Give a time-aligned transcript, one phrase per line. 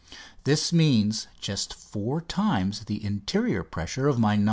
[0.45, 4.39] This means just four times the interior pressure of my "No.